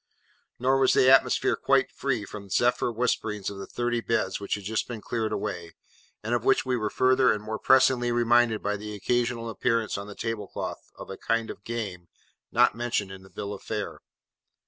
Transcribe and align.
Nor 0.57 0.79
was 0.79 0.93
the 0.93 1.11
atmosphere 1.11 1.55
quite 1.55 1.91
free 1.91 2.25
from 2.25 2.49
zephyr 2.49 2.91
whisperings 2.91 3.51
of 3.51 3.59
the 3.59 3.67
thirty 3.67 4.01
beds 4.01 4.39
which 4.39 4.55
had 4.55 4.63
just 4.63 4.87
been 4.87 4.99
cleared 4.99 5.31
away, 5.31 5.75
and 6.23 6.33
of 6.33 6.43
which 6.43 6.65
we 6.65 6.75
were 6.75 6.89
further 6.89 7.31
and 7.31 7.43
more 7.43 7.59
pressingly 7.59 8.11
reminded 8.11 8.63
by 8.63 8.77
the 8.77 8.95
occasional 8.95 9.47
appearance 9.47 9.99
on 9.99 10.07
the 10.07 10.15
table 10.15 10.47
cloth 10.47 10.91
of 10.97 11.11
a 11.11 11.17
kind 11.17 11.51
of 11.51 11.63
Game, 11.63 12.07
not 12.51 12.73
mentioned 12.73 13.11
in 13.11 13.21
the 13.21 13.29
Bill 13.29 13.53
of 13.53 13.61
Fare. 13.61 13.99